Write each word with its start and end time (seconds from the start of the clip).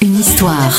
Une 0.00 0.18
histoire. 0.18 0.72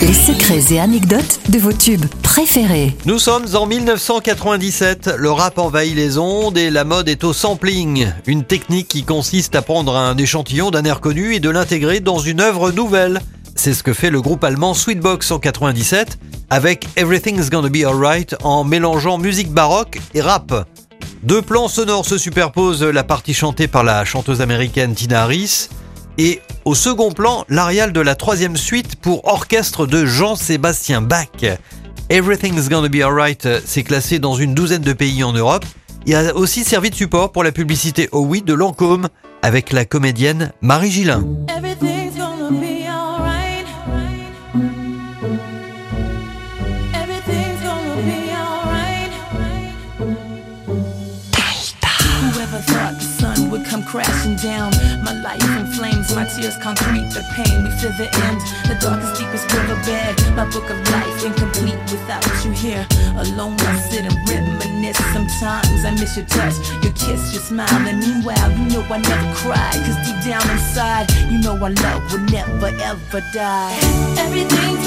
Les 0.00 0.12
secrets 0.12 0.74
et 0.74 0.80
anecdotes 0.80 1.38
de 1.48 1.60
vos 1.60 1.72
tubes 1.72 2.06
préférés. 2.22 2.96
Nous 3.04 3.20
sommes 3.20 3.46
en 3.54 3.66
1997, 3.66 5.14
le 5.16 5.30
rap 5.30 5.58
envahit 5.58 5.94
les 5.94 6.18
ondes 6.18 6.58
et 6.58 6.70
la 6.70 6.82
mode 6.82 7.08
est 7.08 7.22
au 7.22 7.32
sampling, 7.32 8.08
une 8.26 8.42
technique 8.42 8.88
qui 8.88 9.04
consiste 9.04 9.54
à 9.54 9.62
prendre 9.62 9.94
un 9.94 10.16
échantillon 10.16 10.72
d'un 10.72 10.84
air 10.84 11.00
connu 11.00 11.36
et 11.36 11.40
de 11.40 11.50
l'intégrer 11.50 12.00
dans 12.00 12.18
une 12.18 12.40
œuvre 12.40 12.72
nouvelle. 12.72 13.20
C'est 13.54 13.72
ce 13.72 13.84
que 13.84 13.92
fait 13.92 14.10
le 14.10 14.20
groupe 14.20 14.42
allemand 14.42 14.74
Sweetbox 14.74 15.30
en 15.30 15.38
97 15.38 16.18
avec 16.50 16.88
Everything's 16.96 17.48
Gonna 17.48 17.68
Be 17.68 17.84
Alright 17.86 18.34
en 18.42 18.64
mélangeant 18.64 19.18
musique 19.18 19.52
baroque 19.52 20.00
et 20.14 20.20
rap. 20.20 20.66
Deux 21.22 21.42
plans 21.42 21.68
sonores 21.68 22.06
se 22.06 22.18
superposent, 22.18 22.82
la 22.82 23.04
partie 23.04 23.34
chantée 23.34 23.68
par 23.68 23.84
la 23.84 24.04
chanteuse 24.04 24.40
américaine 24.40 24.96
Tina 24.96 25.22
Harris 25.22 25.68
et 26.18 26.40
au 26.64 26.74
second 26.74 27.12
plan, 27.12 27.44
l'arial 27.48 27.92
de 27.92 28.00
la 28.00 28.14
troisième 28.14 28.56
suite 28.56 28.96
pour 28.96 29.26
orchestre 29.26 29.86
de 29.86 30.06
Jean-Sébastien 30.06 31.00
Bach. 31.00 31.28
Everything's 32.08 32.68
Gonna 32.68 32.88
Be 32.88 33.02
Alright 33.02 33.48
s'est 33.64 33.82
classé 33.82 34.18
dans 34.18 34.34
une 34.34 34.54
douzaine 34.54 34.82
de 34.82 34.92
pays 34.92 35.24
en 35.24 35.32
Europe 35.32 35.64
et 36.06 36.14
a 36.14 36.34
aussi 36.34 36.64
servi 36.64 36.90
de 36.90 36.94
support 36.94 37.32
pour 37.32 37.44
la 37.44 37.52
publicité 37.52 38.08
au 38.12 38.20
oui 38.20 38.42
de 38.42 38.54
Lancôme 38.54 39.08
avec 39.42 39.72
la 39.72 39.84
comédienne 39.84 40.52
Marie 40.60 40.90
Gillin. 40.90 41.24
Come 53.76 53.84
crashing 53.84 54.36
down? 54.36 54.72
My 55.04 55.12
life 55.12 55.42
in 55.42 55.66
flames, 55.66 56.14
my 56.14 56.24
tears 56.24 56.56
concrete 56.56 57.08
the 57.12 57.22
pain. 57.36 57.64
We 57.64 57.70
feel 57.78 57.92
the 58.00 58.08
end, 58.24 58.40
the 58.68 58.76
darkest, 58.80 59.20
deepest 59.20 59.52
riverbed. 59.52 60.14
My 60.34 60.48
book 60.48 60.68
of 60.70 60.78
life 60.90 61.24
incomplete 61.24 61.80
without 61.92 62.24
you 62.44 62.52
here. 62.52 62.86
Alone, 63.16 63.56
I 63.58 63.76
sit 63.88 64.04
and 64.04 64.16
reminisce. 64.28 64.96
Sometimes 65.12 65.84
I 65.84 65.90
miss 66.00 66.16
your 66.16 66.26
touch, 66.26 66.56
your 66.82 66.92
kiss, 66.92 67.32
your 67.34 67.42
smile. 67.42 67.68
And 67.88 68.00
meanwhile, 68.00 68.50
you 68.52 68.64
know 68.72 68.82
I 68.88 68.98
never 68.98 69.34
cry. 69.44 69.70
Cause 69.84 69.98
deep 70.06 70.18
down 70.24 70.44
inside, 70.50 71.06
you 71.30 71.38
know 71.42 71.56
our 71.60 71.70
love 71.70 72.12
will 72.12 72.24
never 72.32 72.70
ever 72.80 73.20
die. 73.34 73.76
Everything's 74.16 74.86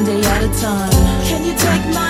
One 0.00 0.06
day 0.06 0.26
at 0.28 0.42
a 0.42 0.60
time. 0.60 0.90
Can 1.24 1.44
you 1.44 1.54
take 1.54 1.94
my 1.94 2.09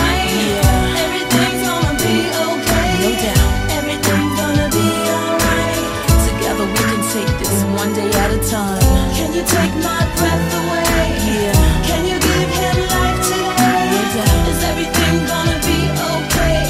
at 8.31 8.39
a 8.39 8.49
time. 8.49 8.79
Can 9.15 9.33
you 9.33 9.43
take 9.43 9.75
my 9.83 10.01
breath 10.15 10.53
away? 10.61 11.03
Yeah. 11.27 11.53
Can 11.87 12.01
you 12.05 12.17
give 12.19 12.51
him 12.61 12.77
life 12.87 13.19
today? 13.27 13.83
No 13.91 14.01
doubt. 14.15 14.49
Is 14.51 14.63
everything 14.71 15.15
gonna 15.27 15.59
be 15.67 15.79
okay? 16.15 16.63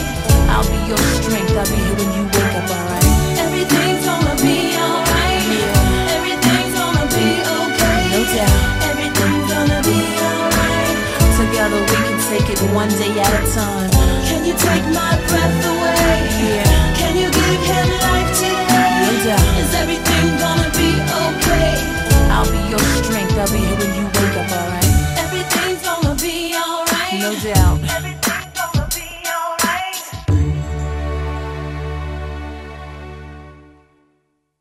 I'll 0.50 0.66
be 0.66 0.80
your 0.90 1.02
strength. 1.18 1.54
I'll 1.58 1.70
be 1.70 1.78
here 1.78 1.96
when 2.00 2.10
you 2.18 2.24
wake 2.34 2.56
up, 2.58 2.70
alright? 2.70 3.06
Everything's 3.46 4.06
gonna 4.06 4.36
be 4.42 4.58
alright. 4.78 5.44
Yeah. 5.54 6.18
Everything's 6.18 6.74
gonna 6.74 7.06
be 7.14 7.28
okay. 7.46 8.00
No 8.14 8.22
doubt. 8.36 8.64
Everything's 8.90 9.46
gonna 9.54 9.82
be 9.86 10.00
alright. 10.26 10.98
Together 11.38 11.80
we 11.82 11.98
can 12.06 12.18
take 12.30 12.48
it 12.50 12.62
one 12.74 12.90
day 13.02 13.14
at 13.22 13.34
a 13.38 13.44
time. 13.54 13.90
Can 14.26 14.46
you 14.46 14.56
take 14.58 14.86
my 14.94 15.14
breath 15.30 15.60
away? 15.74 16.14
Yeah. 16.42 16.98
Can 16.98 17.14
you 17.18 17.30
give 17.30 17.62
him 17.70 17.88
life 18.02 18.32
today? 18.40 18.94
No 19.06 19.14
doubt. 19.26 19.61
down. 27.53 28.21